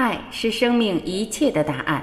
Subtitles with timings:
[0.00, 2.02] 爱是生命一切的答案。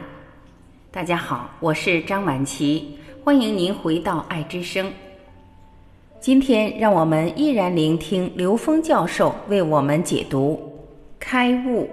[0.92, 4.94] 大家好，我是张晚琪，欢迎您回到爱之声。
[6.20, 10.60] 今天，让我们依然聆听刘峰教授为我们解读
[11.18, 11.86] 《开悟》。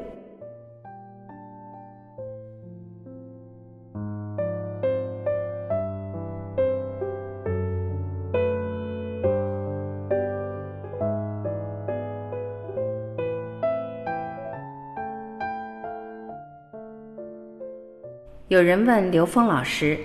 [18.49, 19.99] 有人问刘峰老师：“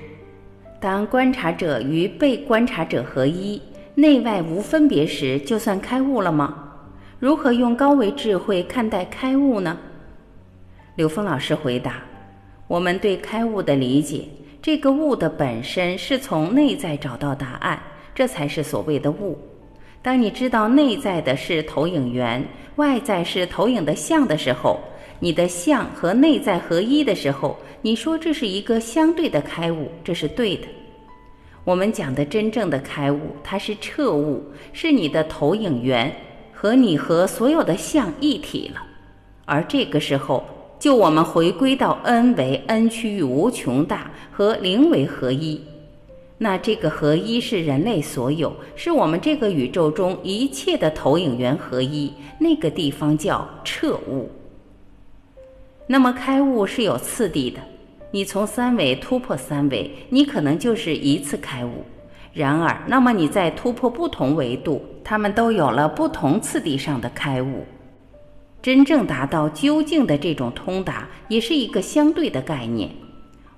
[0.80, 3.61] 当观察者与被观察者合一，
[3.95, 6.71] 内外无分别时，就算开悟了吗？
[7.20, 9.77] 如何用高维智慧看待开悟呢？”
[10.95, 11.95] 刘峰老师回答
[12.70, 14.23] ：“我们对开悟的理解，
[14.61, 17.77] 这个悟的本身是从内在找到答案，
[18.16, 19.38] 这才是所谓的悟。
[20.02, 22.41] 当你知道内在的是投影源，
[22.77, 24.80] 外在是投影的像的时候。”
[25.21, 30.67] 你的相和内在合一的时候，你说这是一个相对的开悟，这是对的。
[31.66, 36.16] 我们讲的真正的开悟，它是彻悟，是你的投影源
[36.53, 38.81] 和你和所有的相一体了。
[39.45, 40.44] 而这个时候，
[40.79, 45.61] 就我们回归到 n 为 n 区域无穷大和零为合一，
[46.38, 54.29] 那这个合一是人类所有，是我们这个宇宙中一切的投影源合一，那个地方叫彻悟。
[55.91, 57.59] 那么开悟是有次第的，
[58.11, 61.83] 你从三维突破三维，你可能就是一次开悟。
[62.31, 67.65] 然而，那么你在突破不同维度，他们都有了不同次第上的开悟。
[68.61, 72.91] 真正达到究竟的这种通达，也是一个相对的概念。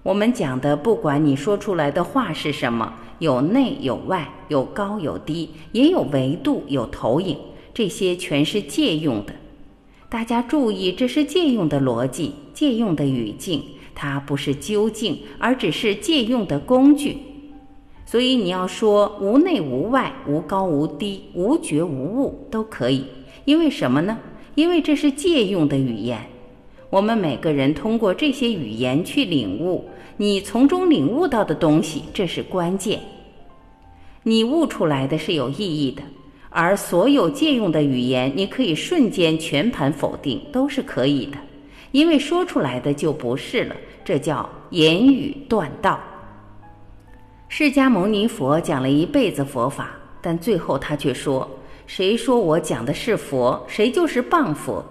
[0.02, 7.38] 我们讲的，不管你说出来的话是什么，有内有外，有高有低，也有维度有投影，
[7.74, 9.34] 这些全是借用的。
[10.12, 13.64] 大家注意，这是借用的逻辑，借用的语境，
[13.96, 17.16] 它不是究竟，而只是借用的工具。
[18.06, 23.06] 所以你要说无内无外，无高无低，无觉无物都可以。
[23.46, 24.20] 因为什么呢？
[24.56, 26.20] 因为这是借用的语言。
[26.90, 29.86] 我们每个人通过这些语言去领悟，
[30.18, 33.00] 你从中领悟到的东西，这是关键。
[34.24, 36.04] 你悟出来的是有意义的。
[36.54, 41.38] 而所有借用的语言，你可以瞬间全盘否定，都是可以的，
[41.92, 45.98] 因为说出来的就不是了，这叫言语断道。
[47.48, 49.92] 释迦牟尼佛讲了一辈子佛法，
[50.22, 51.50] 但最后他却说
[51.88, 54.86] ：“谁说我讲的是佛，谁就是谤佛。”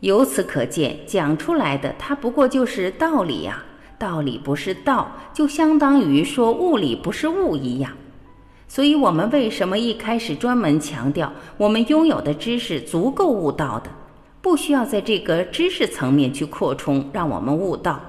[0.00, 3.60] 由此可见，讲出来的他不过就是道理呀，
[3.98, 7.90] 道理不是道，就相当于说物理不是物一样。
[8.74, 13.90] 所以，我们为什么一开始专门强调我们拥有的知识足够悟道的，
[14.42, 18.00] 不需要在这个知识层面去扩充，让我们悟道？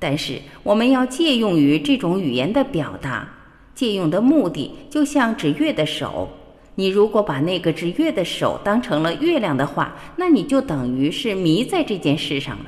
[0.00, 3.28] 但是，我们要借用于这种语言的表达，
[3.76, 6.28] 借用的目的就像指月的手。
[6.74, 12.64] 你如果把那个指月的手当成了月亮的话，那你就等于是迷在这件事上了。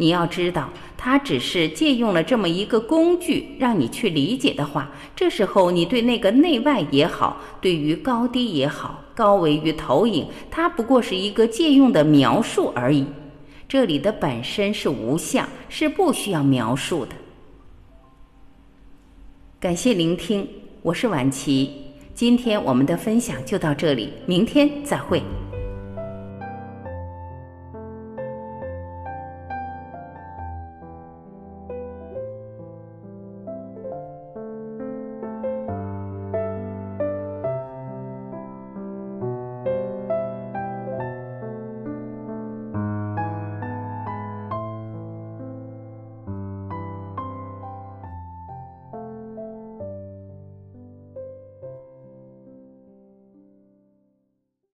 [0.00, 13.04] 你要知道，他只是借用了这么一个工具，让你去理解的话，这时候你对那个内外也好，对于高低也好，高维与投影，它不过是一个借用的描述而已。
[13.66, 17.10] 这里的本身是无相，是不需要描述的。
[19.58, 20.46] 感谢聆听，
[20.80, 21.72] 我是晚琪，
[22.14, 25.20] 今天我们的分享就到这里，明天再会。